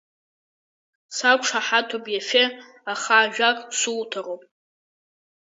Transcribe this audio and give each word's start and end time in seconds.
Сақәшаҳаҭуп, 1.15 2.05
Ефе, 2.19 2.43
аха 2.93 3.13
ажәак 3.23 3.57
суҭароуп. 3.79 4.43